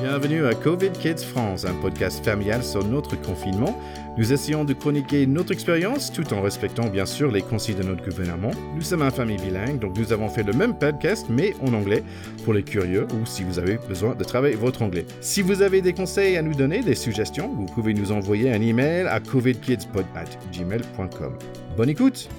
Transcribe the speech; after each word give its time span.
Bienvenue 0.00 0.46
à 0.46 0.54
Covid 0.54 0.92
Kids 0.92 1.22
France, 1.22 1.66
un 1.66 1.74
podcast 1.74 2.24
familial 2.24 2.64
sur 2.64 2.82
notre 2.82 3.20
confinement. 3.20 3.78
Nous 4.16 4.32
essayons 4.32 4.64
de 4.64 4.72
chroniquer 4.72 5.26
notre 5.26 5.52
expérience 5.52 6.10
tout 6.10 6.32
en 6.32 6.40
respectant 6.40 6.88
bien 6.88 7.04
sûr 7.04 7.30
les 7.30 7.42
consignes 7.42 7.76
de 7.76 7.82
notre 7.82 8.02
gouvernement. 8.02 8.52
Nous 8.74 8.80
sommes 8.80 9.02
une 9.02 9.10
famille 9.10 9.36
bilingue, 9.36 9.78
donc 9.78 9.98
nous 9.98 10.10
avons 10.10 10.30
fait 10.30 10.42
le 10.42 10.54
même 10.54 10.78
podcast 10.78 11.26
mais 11.28 11.54
en 11.60 11.74
anglais 11.74 12.02
pour 12.44 12.54
les 12.54 12.62
curieux 12.62 13.06
ou 13.12 13.26
si 13.26 13.44
vous 13.44 13.58
avez 13.58 13.76
besoin 13.76 14.14
de 14.14 14.24
travailler 14.24 14.56
votre 14.56 14.80
anglais. 14.80 15.04
Si 15.20 15.42
vous 15.42 15.60
avez 15.60 15.82
des 15.82 15.92
conseils 15.92 16.38
à 16.38 16.42
nous 16.42 16.54
donner, 16.54 16.80
des 16.80 16.94
suggestions, 16.94 17.52
vous 17.54 17.66
pouvez 17.66 17.92
nous 17.92 18.10
envoyer 18.10 18.50
un 18.50 18.62
email 18.62 19.06
à 19.06 19.20
covidkidspod@gmail.com. 19.20 21.38
Bonne 21.76 21.90
écoute. 21.90 22.30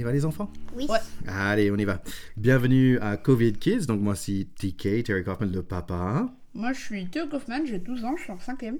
Y 0.00 0.02
va 0.04 0.12
les 0.12 0.24
enfants 0.24 0.50
Oui. 0.74 0.86
Allez, 1.26 1.70
on 1.70 1.76
y 1.76 1.84
va. 1.84 2.02
Bienvenue 2.36 2.98
à 3.00 3.16
Covid 3.16 3.52
Kids. 3.52 3.86
Donc 3.86 4.00
moi 4.00 4.14
c'est 4.14 4.46
TK, 4.58 5.04
Terry 5.04 5.22
Kaufman, 5.24 5.46
le 5.52 5.62
papa. 5.62 6.30
Moi, 6.54 6.72
je 6.72 6.80
suis 6.80 7.06
Théo 7.06 7.26
Kaufman, 7.28 7.64
j'ai 7.64 7.78
12 7.78 8.04
ans, 8.04 8.16
je 8.16 8.22
suis 8.24 8.32
en 8.32 8.36
5ème. 8.36 8.78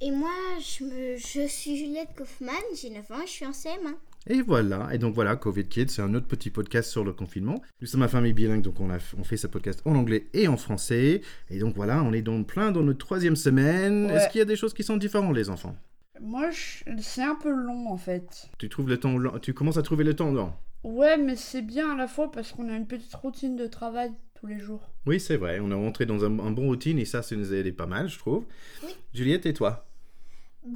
Et 0.00 0.10
moi, 0.10 0.30
je, 0.60 0.84
me, 0.84 1.16
je 1.16 1.46
suis 1.46 1.76
Juliette 1.76 2.08
Kaufmann, 2.16 2.56
j'ai 2.80 2.90
9 2.90 3.10
ans 3.12 3.22
et 3.22 3.26
je 3.26 3.30
suis 3.30 3.46
en 3.46 3.52
CM1. 3.52 3.94
Et 4.28 4.42
voilà, 4.42 4.88
et 4.92 4.98
donc 4.98 5.14
voilà, 5.14 5.36
Covid 5.36 5.66
Kids, 5.68 5.88
c'est 5.88 6.02
un 6.02 6.12
autre 6.14 6.26
petit 6.26 6.50
podcast 6.50 6.90
sur 6.90 7.04
le 7.04 7.12
confinement. 7.12 7.62
Nous 7.80 7.86
sommes 7.86 8.00
ma 8.00 8.08
famille 8.08 8.32
bilingue, 8.32 8.62
donc 8.62 8.80
on, 8.80 8.90
a, 8.90 8.98
on 9.16 9.22
fait 9.22 9.36
ce 9.36 9.46
podcast 9.46 9.80
en 9.84 9.94
anglais 9.94 10.26
et 10.34 10.48
en 10.48 10.56
français. 10.56 11.20
Et 11.48 11.58
donc 11.60 11.76
voilà, 11.76 12.02
on 12.02 12.12
est 12.12 12.22
donc 12.22 12.48
plein 12.48 12.72
dans 12.72 12.82
notre 12.82 12.98
troisième 12.98 13.36
semaine. 13.36 14.06
Ouais. 14.06 14.14
Est-ce 14.14 14.28
qu'il 14.30 14.40
y 14.40 14.42
a 14.42 14.46
des 14.46 14.56
choses 14.56 14.74
qui 14.74 14.82
sont 14.82 14.96
différentes, 14.96 15.36
les 15.36 15.48
enfants? 15.48 15.76
Moi, 16.20 16.50
je- 16.50 16.84
c'est 17.00 17.22
un 17.22 17.34
peu 17.34 17.50
long 17.50 17.88
en 17.90 17.96
fait. 17.96 18.48
Tu 18.58 18.68
trouves 18.68 18.88
le 18.88 18.98
temps, 18.98 19.16
long- 19.18 19.38
tu 19.38 19.54
commences 19.54 19.76
à 19.76 19.82
trouver 19.82 20.04
le 20.04 20.14
temps 20.14 20.30
long 20.32 20.52
Ouais, 20.84 21.16
mais 21.16 21.36
c'est 21.36 21.62
bien 21.62 21.92
à 21.92 21.96
la 21.96 22.06
fois 22.08 22.30
parce 22.30 22.52
qu'on 22.52 22.68
a 22.68 22.76
une 22.76 22.86
petite 22.86 23.14
routine 23.14 23.56
de 23.56 23.66
travail 23.66 24.12
tous 24.34 24.46
les 24.46 24.58
jours. 24.58 24.90
Oui, 25.06 25.18
c'est 25.18 25.36
vrai, 25.36 25.58
on 25.60 25.70
est 25.70 25.74
rentré 25.74 26.06
dans 26.06 26.24
un, 26.24 26.38
un 26.38 26.50
bon 26.50 26.66
routine 26.66 26.98
et 26.98 27.04
ça, 27.04 27.22
ça 27.22 27.34
nous 27.36 27.52
a 27.52 27.56
aidé 27.56 27.72
pas 27.72 27.86
mal, 27.86 28.08
je 28.08 28.18
trouve. 28.18 28.44
Oui. 28.84 28.90
Juliette 29.14 29.46
et 29.46 29.52
toi? 29.54 29.86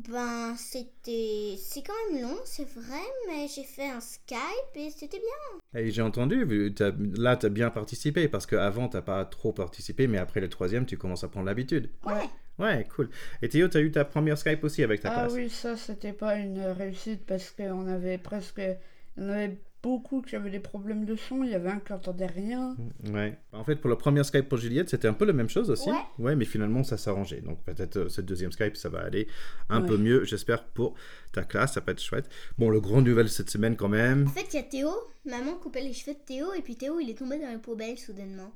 Ben, 0.09 0.55
c'était. 0.57 1.57
C'est 1.59 1.83
quand 1.83 1.93
même 2.13 2.23
long, 2.23 2.37
c'est 2.45 2.69
vrai, 2.69 3.01
mais 3.27 3.49
j'ai 3.49 3.65
fait 3.65 3.89
un 3.91 4.01
Skype 4.01 4.39
et 4.77 4.89
c'était 4.91 5.19
bien. 5.19 5.81
Et 5.81 5.91
j'ai 5.91 6.03
entendu, 6.03 6.45
vu- 6.45 6.73
t'as- 6.73 6.93
là, 7.17 7.37
tu 7.37 7.47
as 7.47 7.49
bien 7.49 7.71
participé 7.71 8.29
parce 8.29 8.47
qu'avant, 8.47 8.89
tu 8.89 9.01
pas 9.03 9.25
trop 9.25 9.53
participé, 9.53 10.07
mais 10.07 10.19
après 10.19 10.41
le 10.41 10.49
troisième, 10.49 10.87
tu 10.87 10.97
commences 10.97 11.25
à 11.25 11.29
prendre 11.29 11.47
l'habitude. 11.47 11.91
Ouais. 12.07 12.29
Ouais, 12.61 12.87
cool. 12.95 13.09
Et 13.43 13.49
Théo, 13.49 13.69
tu 13.69 13.77
as 13.77 13.81
eu 13.81 13.91
ta 13.91 14.05
première 14.05 14.39
Skype 14.39 14.63
aussi 14.65 14.83
avec 14.83 15.01
ta 15.01 15.11
Ah 15.11 15.15
classe 15.15 15.33
oui, 15.35 15.49
ça, 15.51 15.77
c'était 15.77 16.13
pas 16.13 16.37
une 16.37 16.61
réussite 16.61 17.25
parce 17.27 17.51
qu'on 17.51 17.87
avait 17.89 18.19
presque. 18.19 18.61
Il 19.17 19.23
y 19.25 19.27
en 19.27 19.31
avait 19.31 19.59
beaucoup 19.83 20.21
qui 20.21 20.37
avaient 20.37 20.51
des 20.51 20.61
problèmes 20.61 21.07
de 21.07 21.17
son, 21.17 21.43
il 21.43 21.51
y 21.51 21.55
avait 21.55 21.71
un 21.71 21.79
qui 21.81 21.93
entendait 21.95 22.27
rien. 22.27 22.77
Ouais. 23.13 23.39
En 23.53 23.65
fait, 23.65 23.77
pour 23.77 23.89
la 23.89 23.97
première 23.97 24.27
Skype 24.27 24.47
pour 24.49 24.59
Juliette, 24.59 24.91
c'était 24.91 25.09
un 25.09 25.15
peu 25.15 25.25
la 25.25 25.33
même 25.33 25.49
chose 25.49 25.71
aussi. 25.71 25.89
Ouais. 26.19 26.37
mais 26.37 26.45
finalement, 26.45 26.85
ça 26.85 26.97
arrangé. 27.11 27.41
Donc 27.41 27.63
peut-être 27.65 27.97
euh, 27.97 28.09
cette 28.11 28.27
deuxième 28.27 28.53
Skype, 28.53 28.77
ça 28.77 28.91
va 28.91 29.01
aller 29.01 29.27
un 29.71 29.81
Ouais. 29.81 29.89
peu 29.89 29.97
mieux, 29.97 30.25
j'espère, 30.25 30.65
pour 30.65 30.95
ta 31.33 31.43
classe. 31.45 31.73
Ça 31.75 31.81
peut 31.81 31.93
être 31.93 32.03
chouette. 32.03 32.29
Bon, 32.59 32.69
le 32.69 32.81
grand 32.81 33.01
nouvelle 33.01 33.31
cette 33.31 33.49
semaine 33.51 33.75
quand 33.75 33.89
même. 33.89 34.27
En 34.27 34.31
fait, 34.31 34.47
il 34.53 34.57
y 34.57 34.59
a 34.61 34.63
Théo, 34.65 34.91
maman 35.25 35.55
coupait 35.55 35.83
les 35.83 35.93
cheveux 35.93 36.15
de 36.15 36.21
Théo 36.27 36.53
et 36.55 36.63
puis 36.63 36.77
Théo, 36.77 36.99
il 37.01 37.11
est 37.11 37.19
tombé 37.19 37.39
dans 37.39 37.51
les 37.51 37.59
poubelles 37.59 37.99
soudainement. 37.99 38.53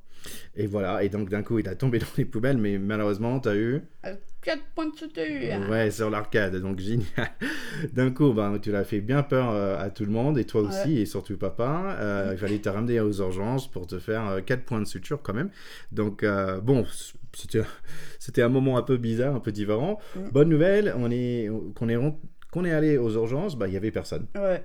Et 0.56 0.66
voilà. 0.66 1.02
Et 1.02 1.08
donc 1.08 1.28
d'un 1.28 1.42
coup, 1.42 1.58
il 1.58 1.68
a 1.68 1.74
tombé 1.74 1.98
dans 2.00 2.06
les 2.16 2.24
poubelles, 2.24 2.58
mais 2.58 2.78
malheureusement, 2.78 3.40
tu 3.40 3.48
as 3.48 3.56
eu... 3.56 3.82
4 4.42 4.60
points 4.74 4.90
de 4.90 4.96
suture. 4.96 5.70
Ouais, 5.70 5.90
sur 5.90 6.10
l'arcade, 6.10 6.56
donc 6.56 6.78
génial. 6.78 7.06
D'un 7.94 8.10
coup, 8.10 8.34
ben, 8.34 8.58
tu 8.58 8.70
l'as 8.72 8.84
fait 8.84 9.00
bien 9.00 9.22
peur 9.22 9.50
euh, 9.50 9.78
à 9.78 9.88
tout 9.88 10.04
le 10.04 10.10
monde, 10.10 10.36
et 10.38 10.44
toi 10.44 10.60
aussi, 10.60 10.98
et 10.98 11.06
surtout 11.06 11.38
papa. 11.38 11.96
Euh, 11.98 12.30
il 12.32 12.38
fallait 12.38 12.58
te 12.58 12.68
ramener 12.68 13.00
aux 13.00 13.12
urgences 13.12 13.70
pour 13.70 13.86
te 13.86 13.98
faire 13.98 14.44
4 14.44 14.64
points 14.64 14.80
de 14.80 14.86
suture 14.86 15.22
quand 15.22 15.32
même. 15.32 15.48
Donc, 15.92 16.22
euh, 16.22 16.60
bon, 16.60 16.84
c'était, 18.18 18.42
un 18.42 18.48
moment 18.50 18.76
un 18.76 18.82
peu 18.82 18.98
bizarre, 18.98 19.34
un 19.34 19.40
peu 19.40 19.50
différent. 19.50 19.98
Mm. 20.14 20.28
Bonne 20.30 20.48
nouvelle, 20.50 20.94
on 20.98 21.10
est, 21.10 21.50
qu'on 21.74 21.88
est, 21.88 22.68
est 22.68 22.72
allé 22.72 22.98
aux 22.98 23.14
urgences, 23.14 23.56
bah, 23.56 23.66
il 23.66 23.72
y 23.72 23.78
avait 23.78 23.90
personne. 23.90 24.26
Ouais, 24.34 24.62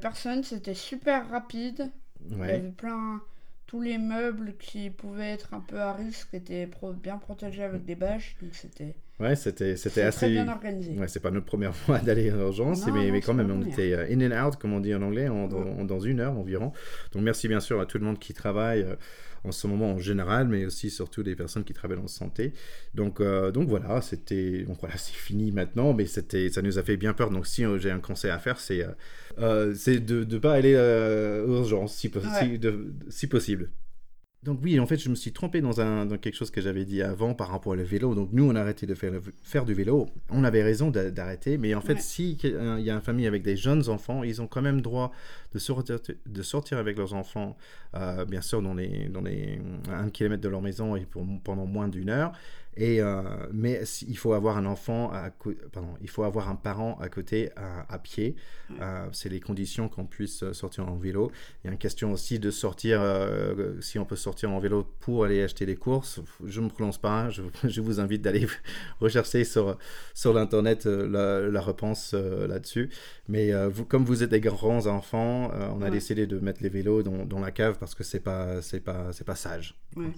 personne, 0.00 0.42
c'était 0.44 0.74
super 0.74 1.28
rapide. 1.30 1.90
Il 2.30 2.46
y 2.48 2.52
avait 2.52 2.72
plein. 2.72 3.20
Tous 3.66 3.80
les 3.80 3.98
meubles 3.98 4.56
qui 4.58 4.90
pouvaient 4.90 5.30
être 5.32 5.54
un 5.54 5.60
peu 5.60 5.80
à 5.80 5.92
risque 5.92 6.34
étaient 6.34 6.66
pro- 6.66 6.92
bien 6.92 7.18
protégés 7.18 7.64
avec 7.64 7.84
des 7.84 7.94
bâches, 7.96 8.36
donc 8.42 8.54
c'était 8.54 8.94
Ouais, 9.20 9.36
c'était, 9.36 9.76
c'était 9.76 10.02
assez. 10.02 10.28
bien 10.30 10.48
organisé. 10.48 10.90
Ouais, 10.98 11.06
c'est 11.06 11.20
pas 11.20 11.30
notre 11.30 11.46
première 11.46 11.74
fois 11.76 12.00
d'aller 12.00 12.32
aux 12.32 12.36
urgences, 12.48 12.86
Non, 12.86 12.92
mais, 12.94 13.06
non, 13.06 13.12
mais 13.12 13.20
quand 13.20 13.34
même, 13.34 13.50
on 13.50 13.60
première. 13.60 13.72
était 13.78 13.92
euh, 13.94 14.06
in 14.10 14.20
and 14.30 14.48
out, 14.48 14.56
comme 14.56 14.72
on 14.72 14.80
dit 14.80 14.94
en 14.94 15.02
anglais, 15.02 15.28
en- 15.28 15.46
dans, 15.46 15.84
dans 15.84 16.00
une 16.00 16.18
heure 16.20 16.36
environ. 16.36 16.72
Donc 17.12 17.22
merci 17.22 17.46
bien 17.46 17.60
sûr 17.60 17.80
à 17.80 17.86
tout 17.86 17.98
le 17.98 18.04
monde 18.04 18.18
qui 18.18 18.34
travaille 18.34 18.82
euh, 18.82 18.96
en 19.44 19.52
ce 19.52 19.66
moment 19.68 19.92
en 19.92 19.98
général, 19.98 20.48
mais 20.48 20.64
aussi 20.64 20.90
surtout 20.90 21.22
des 21.22 21.36
personnes 21.36 21.62
qui 21.64 21.74
travaillent 21.74 21.98
en 21.98 22.08
santé. 22.08 22.54
Donc, 22.94 23.20
euh, 23.20 23.52
donc 23.52 23.68
voilà, 23.68 24.00
c'était, 24.00 24.64
donc 24.64 24.78
voilà, 24.80 24.96
c'est 24.96 25.14
fini 25.14 25.52
maintenant, 25.52 25.92
mais 25.94 26.06
c'était, 26.06 26.48
ça 26.48 26.60
nous 26.62 26.78
a 26.78 26.82
fait 26.82 26.96
bien 26.96 27.12
peur. 27.12 27.30
Donc 27.30 27.46
si 27.46 27.62
j'ai 27.78 27.90
un 27.92 28.00
conseil 28.00 28.30
à 28.32 28.38
faire, 28.40 28.58
c'est, 28.58 28.84
euh, 29.38 29.74
c'est 29.76 30.00
de 30.00 30.24
ne 30.24 30.38
pas 30.38 30.54
aller 30.54 30.74
euh, 30.74 31.46
aux 31.46 31.60
urgences 31.60 31.94
si, 31.94 32.08
po- 32.08 32.18
Ouais. 32.20 32.26
si, 32.40 32.58
de- 32.58 32.92
si 33.10 33.26
possible. 33.28 33.70
Donc 34.44 34.60
oui, 34.62 34.78
en 34.78 34.86
fait, 34.86 34.98
je 34.98 35.08
me 35.08 35.14
suis 35.14 35.32
trompé 35.32 35.60
dans, 35.62 35.80
un, 35.80 36.04
dans 36.04 36.18
quelque 36.18 36.34
chose 36.34 36.50
que 36.50 36.60
j'avais 36.60 36.84
dit 36.84 37.00
avant 37.02 37.32
par 37.34 37.48
rapport 37.48 37.72
au 37.72 37.76
vélo. 37.76 38.14
Donc 38.14 38.28
nous, 38.32 38.44
on 38.44 38.54
a 38.54 38.60
arrêté 38.60 38.86
de 38.86 38.94
faire, 38.94 39.64
du 39.64 39.72
vélo. 39.74 40.06
On 40.30 40.44
avait 40.44 40.62
raison 40.62 40.90
d'a- 40.90 41.10
d'arrêter, 41.10 41.56
mais 41.56 41.74
en 41.74 41.80
fait, 41.80 41.94
Ouais. 41.94 42.00
si 42.00 42.32
il 42.44 42.80
y 42.84 42.90
a 42.90 42.94
une 42.94 43.00
famille 43.00 43.26
avec 43.26 43.42
des 43.42 43.56
jeunes 43.56 43.88
enfants, 43.88 44.22
ils 44.22 44.42
ont 44.42 44.46
quand 44.46 44.60
même 44.62 44.80
droit 44.82 45.12
de 45.54 45.58
sortir, 45.58 45.98
de 46.26 46.42
sortir 46.42 46.78
avec 46.78 46.98
leurs 46.98 47.14
enfants, 47.14 47.56
euh, 47.94 48.24
bien 48.26 48.42
sûr, 48.42 48.60
dans 48.60 48.74
les, 48.74 49.08
dans 49.08 49.22
les 49.22 49.60
un 49.90 50.10
kilomètre 50.10 50.42
de 50.42 50.48
leur 50.48 50.60
maison 50.60 50.94
et 50.96 51.06
pour, 51.06 51.24
pendant 51.42 51.64
moins 51.66 51.88
d'une 51.88 52.10
heure. 52.10 52.32
Et, 52.76 53.00
euh, 53.00 53.22
mais 53.52 53.82
il 54.08 54.18
faut 54.18 54.32
avoir 54.32 54.56
un 54.56 54.66
enfant, 54.66 55.10
à, 55.12 55.30
pardon, 55.72 55.94
il 56.00 56.10
faut 56.10 56.24
avoir 56.24 56.48
un 56.48 56.56
parent 56.56 56.98
à 57.00 57.08
côté 57.08 57.50
à, 57.56 57.92
à 57.92 57.98
pied. 57.98 58.34
Euh, 58.80 59.06
c'est 59.12 59.28
les 59.28 59.40
conditions 59.40 59.88
qu'on 59.88 60.06
puisse 60.06 60.42
euh, 60.42 60.52
sortir 60.52 60.88
en 60.88 60.96
vélo. 60.96 61.30
Il 61.62 61.66
y 61.66 61.70
a 61.70 61.72
une 61.72 61.78
question 61.78 62.12
aussi 62.12 62.38
de 62.38 62.50
sortir, 62.50 63.00
si 63.80 63.98
on 63.98 64.04
peut 64.04 64.16
sortir 64.16 64.50
en 64.50 64.58
vélo 64.58 64.84
pour 65.00 65.24
aller 65.24 65.42
acheter 65.42 65.66
des 65.66 65.76
courses. 65.76 66.20
Je 66.44 66.60
ne 66.60 66.66
me 66.66 66.70
prononce 66.70 66.98
pas, 66.98 67.30
je, 67.30 67.42
je 67.64 67.80
vous 67.80 68.00
invite 68.00 68.22
d'aller 68.22 68.46
rechercher 69.00 69.44
sur, 69.44 69.78
sur 70.14 70.32
l'internet 70.34 70.86
la, 70.86 71.40
la 71.40 71.60
réponse 71.60 72.12
là-dessus. 72.14 72.90
Mais 73.28 73.52
vous, 73.68 73.84
comme 73.84 74.04
vous 74.04 74.22
êtes 74.22 74.30
des 74.30 74.40
grands 74.40 74.86
enfants, 74.86 75.50
on 75.74 75.80
a 75.82 75.84
Ouais. 75.84 75.90
décidé 75.90 76.26
de 76.26 76.38
mettre 76.40 76.62
les 76.62 76.70
vélos 76.70 77.02
dans, 77.02 77.24
dans 77.26 77.38
la 77.40 77.50
cave 77.50 77.76
parce 77.78 77.94
que 77.94 78.02
c'est 78.04 78.20
pas, 78.20 78.62
c'est 78.62 78.80
pas, 78.80 79.12
c'est 79.12 79.24
pas 79.24 79.34
sage. 79.36 79.76
Ouais. 79.96 80.10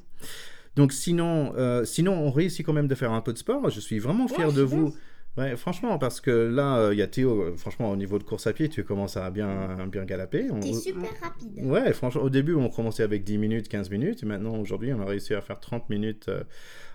Donc 0.76 0.92
sinon, 0.92 1.54
euh, 1.56 1.84
sinon, 1.84 2.12
on 2.12 2.31
réussit 2.31 2.64
quand 2.64 2.72
même 2.75 2.88
de 2.88 2.94
faire 2.94 3.12
un 3.12 3.22
peu 3.22 3.32
de 3.32 3.38
sport. 3.38 3.69
Je 3.70 3.81
suis 3.81 3.98
vraiment 3.98 4.28
fier 4.28 4.48
Ouais, 4.48 4.54
de 4.54 4.62
vous. 4.62 4.94
Ouais, 5.38 5.54
franchement, 5.54 5.98
parce 5.98 6.22
que 6.22 6.31
là, 6.31 6.78
euh, 6.78 6.94
il 6.94 6.98
y 6.98 7.03
a 7.03 7.06
Théo, 7.06 7.42
euh, 7.42 7.56
franchement, 7.59 7.91
au 7.91 7.97
niveau 7.97 8.19
de 8.19 8.25
course 8.25 8.47
à 8.47 8.54
pied, 8.54 8.70
tu 8.70 8.84
commences 8.84 9.19
à 9.19 9.31
bien, 9.31 9.87
bien 9.87 10.06
galoper. 10.06 10.47
On- 10.50 10.60
T'es 10.60 10.72
super 10.72 11.10
rapide. 11.20 11.59
Ouais, 11.62 11.92
franchement, 11.92 12.22
au 12.22 12.31
début, 12.31 12.54
on 12.54 12.70
commençait 12.70 13.03
avec 13.03 13.22
10 13.22 13.37
minutes, 13.37 13.69
15 13.69 13.91
minutes. 13.91 14.22
Et 14.22 14.26
maintenant, 14.26 14.56
aujourd'hui, 14.59 14.94
on 14.94 15.00
a 15.00 15.04
réussi 15.04 15.34
à 15.34 15.42
faire 15.42 15.60
30 15.60 15.91
minutes 15.91 16.28
euh, 16.28 16.42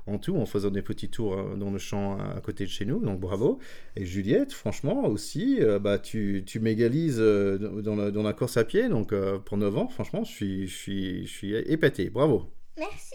en 0.07 0.17
tout 0.17 0.35
en 0.37 0.47
faisant 0.47 0.71
des 0.71 0.81
petits 0.81 1.09
tours 1.09 1.37
euh, 1.37 1.55
dans 1.55 1.69
le 1.69 1.77
champ 1.77 2.17
à, 2.17 2.41
côté 2.41 2.63
de 2.65 2.69
chez 2.71 2.85
nous. 2.85 2.99
Donc, 2.99 3.19
bravo. 3.19 3.59
Et 3.95 4.05
Juliette, 4.05 4.53
franchement, 4.53 5.05
aussi, 5.05 5.59
bah, 5.79 5.99
tu, 5.99 6.41
tu 6.43 6.59
m'égalises 6.59 7.17
dans, 7.19 7.95
la, 7.95 8.09
dans 8.09 8.23
la 8.23 8.33
course 8.33 8.57
à 8.57 8.63
pied. 8.63 8.89
Donc, 8.89 9.13
pour 9.45 9.57
9 9.57 9.77
ans, 9.77 9.87
franchement, 9.87 10.23
je 10.23 10.31
suis, 10.31 10.67
je 10.67 10.75
suis, 10.75 11.27
je 11.27 11.31
suis 11.31 11.53
épaté. 11.55 12.09
Bravo. 12.09 12.49
Merci. 12.79 13.13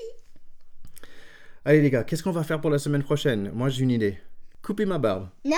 Allez, 1.69 1.81
les 1.83 1.91
gars, 1.91 2.05
qu'est-ce 2.05 2.23
qu'on 2.23 2.31
va 2.31 2.45
faire 2.45 2.61
pour 2.61 2.71
la 2.71 2.79
semaine 2.79 3.03
prochaine? 3.03 3.51
Moi, 3.53 3.69
j'ai 3.71 3.83
une 3.83 3.91
idée. 3.91 4.19
Couper 4.63 4.87
ma 4.87 4.99
barbe. 4.99 5.29
Non, 5.45 5.57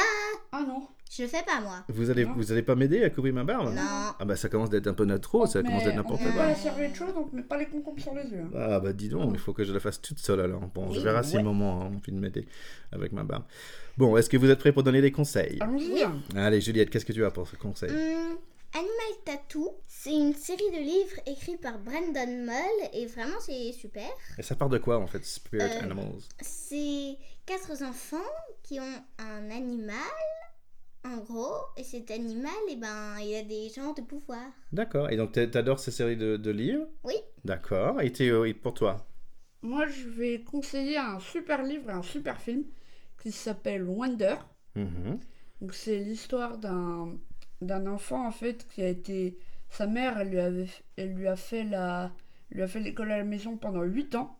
Ah 0.52 0.64
non 0.66 0.86
je 1.10 1.22
le 1.22 1.28
fais 1.28 1.42
pas 1.42 1.58
moi. 1.62 1.84
Vous 1.88 2.10
allez, 2.10 2.26
Non. 2.26 2.34
vous 2.36 2.52
allez 2.52 2.62
pas 2.62 2.74
m'aider 2.74 3.02
à 3.02 3.08
couper 3.08 3.32
ma 3.32 3.42
barbe? 3.42 3.74
Non. 3.74 3.80
Ah 3.80 4.25
bah 4.26 4.37
ça 4.37 4.50
commence 4.50 4.69
d'être 4.69 4.87
un 4.88 4.93
peu 4.93 5.06
notre 5.06 5.22
trop, 5.26 5.46
ça 5.46 5.62
commence 5.62 5.82
d'être 5.84 5.96
n'importe 5.96 6.20
quoi. 6.22 6.32
pas 6.32 6.49
la 6.49 6.55
serviette 6.55 6.94
chaude, 6.94 7.14
on 7.16 7.34
met 7.34 7.43
pas 7.43 7.56
les 7.56 7.64
concombres 7.66 7.99
sur 8.00 8.14
les 8.14 8.25
yeux. 8.31 8.43
hein. 8.44 8.50
Ah 8.55 8.78
bah 8.81 8.93
dis 8.93 9.08
donc, 9.08 9.31
il 9.32 9.38
faut 9.38 9.55
que 9.55 9.64
je 9.64 9.72
la 9.72 9.81
fasse 9.81 10.02
toute 10.02 10.19
seule 10.19 10.40
alors. 10.40 10.60
Bon, 10.75 10.93
je 10.93 11.00
verrai 11.00 11.22
si 11.25 11.37
Ouais. 11.38 11.43
maman 11.43 11.81
a 11.81 11.84
envie 11.87 12.12
de 12.12 12.19
m'aider 12.19 12.46
avec 12.93 13.12
ma 13.12 13.22
barbe. 13.25 13.44
Bon, 13.96 14.19
est-ce 14.19 14.28
que 14.28 14.37
vous 14.37 14.50
êtes 14.50 14.58
prêts 14.58 14.70
pour 14.72 14.82
donner 14.82 15.00
des 15.00 15.11
conseils? 15.11 15.56
Allons-y. 15.61 16.02
hein. 16.02 16.12
Allez 16.37 16.61
Juliette, 16.61 16.90
qu'est-ce 16.90 17.06
que 17.06 17.12
tu 17.14 17.25
as 17.25 17.31
pour 17.31 17.49
ce 17.49 17.56
conseil? 17.56 17.90
Hum, 17.90 18.37
Animal 18.78 19.25
Tattoo, 19.25 19.75
c'est 19.88 20.14
une 20.14 20.34
série 20.34 20.70
de 20.70 20.78
livres 20.78 21.20
écrits 21.26 21.56
par 21.56 21.80
Brandon 21.80 22.28
Mull 22.28 22.88
et 22.92 23.06
vraiment 23.06 23.40
c'est 23.40 23.72
super. 23.72 24.08
Et 24.38 24.42
ça 24.42 24.54
part 24.54 24.69
de 24.69 24.78
quoi 24.78 24.98
en 24.98 25.06
fait, 25.08 25.25
Spirit 25.25 25.64
Euh, 25.64 25.82
Animals? 25.82 26.22
C'est 26.40 27.19
quatre 27.44 27.82
enfants 27.82 28.30
qui 28.62 28.78
ont 28.78 29.02
un 29.19 29.50
animal, 29.50 29.96
en 31.04 31.16
gros, 31.16 31.56
et 31.76 31.82
cet 31.82 32.12
animal, 32.12 32.52
eh 32.70 32.76
ben, 32.76 33.19
il 33.20 33.34
a 33.34 33.42
des 33.42 33.69
genres 33.70 33.94
de 33.96 34.02
pouvoir. 34.02 34.46
D'accord, 34.72 35.10
et 35.10 35.16
donc 35.16 35.32
t'a- 35.32 35.48
t'adores 35.48 35.80
ces 35.80 35.90
séries 35.90 36.16
de, 36.16 36.36
de 36.36 36.50
livres? 36.52 36.86
Oui. 37.02 37.16
D'accord, 37.44 38.00
et 38.00 38.12
Théo, 38.12 38.44
et 38.44 38.54
pour 38.54 38.75
toi? 38.75 39.08
Moi, 39.62 39.86
je 39.88 40.08
vais 40.08 40.42
conseiller 40.42 40.98
un 40.98 41.19
super 41.19 41.62
livre 41.64 41.90
et 41.90 41.94
un 41.94 42.02
super 42.02 42.40
film 42.40 42.64
qui 43.20 43.32
s'appelle 43.32 43.82
Wonder. 43.82 44.36
Mhm. 44.76 45.19
Donc, 45.60 45.75
c'est 45.75 45.98
l'histoire 45.98 46.58
d'un 46.58 47.19
d'un 47.60 47.87
enfant, 47.87 48.26
en 48.26 48.31
fait, 48.32 48.66
qui 48.69 48.82
a 48.82 48.88
été... 48.88 49.38
Sa 49.70 49.87
mère, 49.87 50.19
elle 50.19 50.31
lui, 50.31 50.38
avait, 50.40 50.69
elle 50.96 51.12
lui 51.14 51.28
a 51.28 51.37
fait 51.37 51.62
la 51.64 52.10
lui 52.50 52.62
a 52.62 52.66
fait 52.69 52.81
l'école 52.81 53.12
à 53.12 53.19
la 53.19 53.25
maison 53.25 53.58
pendant 53.58 53.82
8 53.82 54.14
ans. 54.14 54.38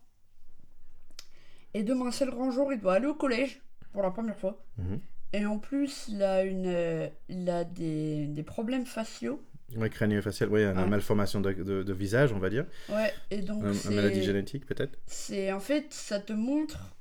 Et 1.75 1.83
demain, 1.83 2.09
c'est 2.11 2.25
le 2.25 2.31
grand 2.31 2.49
jour, 2.51 2.73
il 2.73 2.79
doit 2.79 2.95
aller 2.95 3.05
au 3.05 3.13
collège 3.13 3.61
pour 3.91 4.01
la 4.01 4.09
première 4.11 4.37
fois. 4.37 4.63
Mhm. 4.77 4.99
Et 5.33 5.45
en 5.45 5.59
plus, 5.59 6.07
il 6.07 6.23
a, 6.23 6.43
une, 6.43 7.09
il 7.27 7.47
a 7.51 7.63
des, 7.63 8.25
des 8.25 8.43
problèmes 8.43 8.87
faciaux. 8.87 9.43
Ouais, 9.75 9.91
crânio-facial, 9.91 10.49
ouais, 10.49 10.63
une 10.63 10.75
Ouais. 10.79 10.87
malformation 10.87 11.41
de, 11.41 11.53
de- 11.53 11.83
de 11.83 11.93
visage, 11.93 12.33
on 12.33 12.39
va 12.39 12.49
dire. 12.49 12.65
Ouais, 12.89 13.13
et 13.29 13.41
donc 13.43 13.63
Un-. 13.63 13.73
Une 13.73 13.95
maladie 13.95 14.23
génétique, 14.23 14.65
peut-être. 14.65 14.97
C'est 15.05 15.51
en 15.53 15.59
fait, 15.59 15.93
ça 15.93 16.19
te 16.19 16.33
montre 16.33 16.95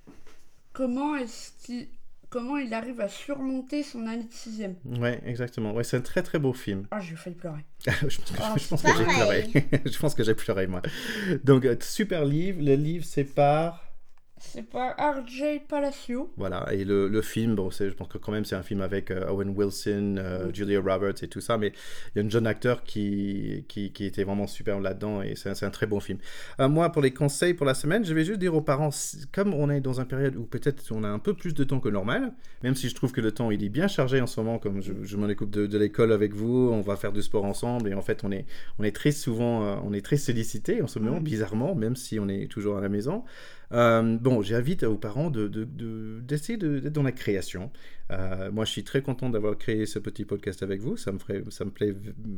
comment 0.74 1.16
est-ce 1.16 1.52
qu'il 1.64 1.88
comment 2.30 2.56
il 2.56 2.74
arrive 2.74 3.00
à 3.00 3.08
surmonter 3.08 3.82
son 3.82 4.06
année 4.06 4.24
de 4.24 4.32
sixième. 4.32 4.74
Ouais, 4.84 5.20
exactement. 5.24 5.72
Ouais, 5.72 5.84
c'est 5.84 5.96
un 5.96 6.00
très 6.00 6.22
très 6.22 6.38
beau 6.38 6.52
film. 6.52 6.86
Ah, 6.90 7.00
j'ai 7.00 7.16
failli 7.16 7.36
pleurer. 7.36 7.64
je 7.86 7.92
pense 8.18 8.30
que, 8.30 8.42
Ah, 8.42 8.54
je 8.56 8.68
pense 8.68 8.82
que 8.82 8.88
j'ai 8.96 9.04
pleuré. 9.04 9.50
je 9.86 9.98
pense 9.98 10.14
que 10.14 10.24
j'ai 10.24 10.34
pleuré, 10.34 10.66
moi. 10.66 10.82
Donc, 11.44 11.64
euh, 11.64 11.76
super 11.80 12.24
livre. 12.24 12.60
Le 12.62 12.74
livre, 12.74 13.04
c'est 13.04 13.24
par. 13.24 13.87
C'est 14.40 14.68
pas 14.68 14.94
RJ 14.98 15.66
Palacio. 15.68 16.32
Voilà, 16.36 16.66
et 16.72 16.84
le, 16.84 17.08
le 17.08 17.22
film, 17.22 17.54
bon, 17.54 17.70
je 17.70 17.84
pense 17.90 18.08
que 18.08 18.18
quand 18.18 18.32
même 18.32 18.44
c'est 18.44 18.54
un 18.54 18.62
film 18.62 18.80
avec 18.80 19.10
euh, 19.10 19.28
Owen 19.30 19.50
Wilson, 19.50 20.16
euh. 20.18 20.52
Julia 20.52 20.80
Roberts 20.80 21.22
et 21.22 21.28
tout 21.28 21.40
ça, 21.40 21.58
mais 21.58 21.72
il 22.14 22.20
y 22.20 22.22
a 22.22 22.26
un 22.26 22.30
jeune 22.30 22.46
acteur 22.46 22.84
qui, 22.84 23.64
qui, 23.68 23.92
qui 23.92 24.04
était 24.04 24.24
vraiment 24.24 24.46
super 24.46 24.80
là-dedans 24.80 25.22
et 25.22 25.34
c'est 25.34 25.50
un, 25.50 25.66
un 25.66 25.70
très 25.70 25.86
bon 25.86 26.00
film. 26.00 26.18
Euh, 26.60 26.68
moi, 26.68 26.90
pour 26.90 27.02
les 27.02 27.12
conseils 27.12 27.54
pour 27.54 27.66
la 27.66 27.74
semaine, 27.74 28.04
je 28.04 28.14
vais 28.14 28.24
juste 28.24 28.38
dire 28.38 28.54
aux 28.54 28.60
parents, 28.60 28.90
comme 29.32 29.54
on 29.54 29.70
est 29.70 29.80
dans 29.80 30.00
une 30.00 30.06
période 30.06 30.36
où 30.36 30.44
peut-être 30.44 30.84
on 30.92 31.04
a 31.04 31.08
un 31.08 31.18
peu 31.18 31.34
plus 31.34 31.54
de 31.54 31.64
temps 31.64 31.80
que 31.80 31.88
normal, 31.88 32.32
même 32.62 32.74
si 32.74 32.88
je 32.88 32.94
trouve 32.94 33.12
que 33.12 33.20
le 33.20 33.32
temps 33.32 33.50
il 33.50 33.64
est 33.64 33.68
bien 33.68 33.88
chargé 33.88 34.20
en 34.20 34.26
ce 34.26 34.40
moment, 34.40 34.58
comme 34.58 34.82
je, 34.82 34.92
je 35.02 35.16
m'en 35.16 35.26
occupe 35.26 35.50
de, 35.50 35.66
de 35.66 35.78
l'école 35.78 36.12
avec 36.12 36.34
vous, 36.34 36.70
on 36.72 36.80
va 36.80 36.96
faire 36.96 37.12
du 37.12 37.22
sport 37.22 37.44
ensemble 37.44 37.88
et 37.88 37.94
en 37.94 38.02
fait 38.02 38.22
on 38.24 38.30
est, 38.30 38.46
on 38.78 38.84
est 38.84 38.94
très 38.94 39.12
souvent, 39.12 39.82
on 39.84 39.92
est 39.92 40.04
très 40.04 40.16
sollicité 40.16 40.80
en 40.82 40.86
ce 40.86 40.98
moment, 40.98 41.20
bizarrement, 41.20 41.74
même 41.74 41.96
si 41.96 42.18
on 42.20 42.28
est 42.28 42.50
toujours 42.50 42.78
à 42.78 42.80
la 42.80 42.88
maison. 42.88 43.24
Euh, 43.72 44.16
bon, 44.18 44.42
j'invite 44.42 44.82
aux 44.84 44.96
parents 44.96 45.30
de, 45.30 45.46
de- 45.48 45.64
de- 45.64 46.20
d'essayer 46.22 46.56
de, 46.58 46.78
d'être 46.78 46.92
dans 46.94 47.02
la 47.02 47.12
création. 47.12 47.70
Euh, 48.10 48.50
moi, 48.50 48.64
je 48.64 48.72
suis 48.72 48.84
très 48.84 49.02
content 49.02 49.28
d'avoir 49.30 49.58
créé 49.58 49.84
ce 49.86 49.98
petit 49.98 50.24
podcast 50.24 50.62
avec 50.62 50.80
vous. 50.80 50.96
Ça 50.96 51.12
me, 51.12 51.18
ferait, 51.18 51.42
ça 51.50 51.64
me 51.66 51.70
plaît 51.70 51.94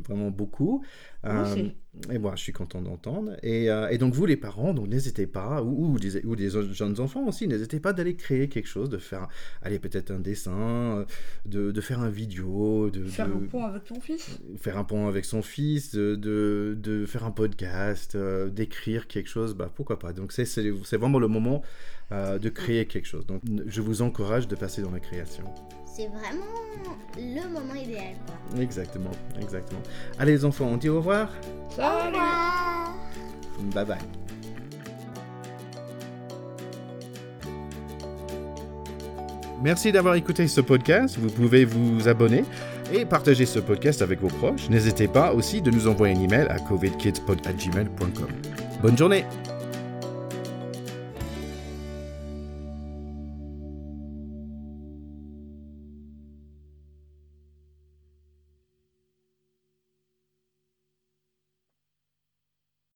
vraiment 0.07 0.29
beaucoup. 0.31 0.83
Euh. 1.25 1.69
Et 2.09 2.17
moi, 2.19 2.33
je 2.37 2.41
suis 2.43 2.53
content 2.53 2.81
d'entendre. 2.81 3.35
Et, 3.43 3.69
euh, 3.69 3.89
et 3.89 3.97
donc, 3.97 4.13
vous, 4.13 4.25
les 4.25 4.37
parents, 4.37 4.73
donc 4.73 4.87
n'hésitez 4.87 5.27
pas, 5.27 5.61
ou, 5.61 5.93
ou 5.93 5.99
des, 5.99 6.23
ou 6.25 6.35
des 6.37 6.49
jeunes 6.49 6.99
enfants 7.01 7.27
aussi, 7.27 7.47
n'hésitez 7.49 7.81
pas 7.81 7.91
d'aller 7.91 8.15
créer 8.15 8.47
quelque 8.47 8.67
chose, 8.67 8.89
de 8.89 8.97
faire, 8.97 9.27
allez, 9.61 9.77
peut-être 9.77 10.09
un 10.11 10.19
dessin, 10.19 10.99
euh, 10.99 11.05
de, 11.45 11.71
de 11.71 11.81
faire 11.81 11.99
un 11.99 12.09
vidéo, 12.09 12.89
de, 12.89 13.03
Faire 13.03 13.27
de- 13.27 13.33
un 13.33 13.39
pont 13.47 13.65
avec 13.65 13.83
ton 13.83 13.99
fils. 13.99 14.39
faire 14.57 14.77
un 14.77 14.85
pont 14.85 15.07
avec 15.09 15.25
son 15.25 15.41
fils, 15.41 15.93
de, 15.93 16.15
de, 16.15 17.05
faire 17.05 17.25
un 17.25 17.31
podcast, 17.31 18.15
euh, 18.15 18.49
d'écrire 18.49 19.07
quelque 19.07 19.29
chose, 19.29 19.53
bah, 19.53 19.69
pourquoi 19.75 19.99
pas. 19.99 20.13
Donc 20.13 20.31
c'est 20.31 20.97
vraiment 20.97 21.19
le 21.19 21.27
moment 21.27 21.61
euh, 22.11 22.39
de 22.39 22.49
créer 22.49 22.85
quelque 22.85 23.07
chose. 23.07 23.25
Donc 23.25 23.41
je 23.65 23.81
vous 23.81 24.01
encourage 24.01 24.47
de 24.47 24.55
passer 24.55 24.81
dans 24.81 24.91
la 24.91 24.99
création. 24.99 25.43
C'est 25.85 26.07
vraiment 26.07 26.45
le 27.17 27.49
moment 27.49 27.75
idéal, 27.75 28.15
quoi. 28.25 28.61
Exactement, 28.61 29.11
exactement. 29.41 29.81
Allez 30.19 30.31
les 30.33 30.45
enfants, 30.45 30.65
on 30.71 30.77
dit 30.77 30.89
au 30.89 30.97
revoir. 30.97 31.29
Au 31.69 31.75
Salut 31.75 32.07
revoir 32.07 32.95
Bye 33.73 33.85
bye. 33.85 33.97
Merci 39.61 39.91
d'avoir 39.91 40.15
écouté 40.15 40.47
ce 40.47 40.61
podcast. 40.61 41.17
Vous 41.19 41.29
pouvez 41.29 41.65
vous 41.65 42.07
abonner 42.07 42.43
et 42.91 43.05
partager 43.05 43.45
ce 43.45 43.59
podcast 43.59 44.01
avec 44.01 44.19
vos 44.19 44.27
proches. 44.27 44.69
N'hésitez 44.69 45.07
pas 45.07 45.33
aussi 45.33 45.61
de 45.61 45.69
nous 45.69 45.87
envoyer 45.87 46.15
un 46.15 46.21
email 46.21 46.47
à 46.49 46.59
covidkidspod@gmail.com. 46.59 48.27
Bonne 48.81 48.97
journée. 48.97 49.25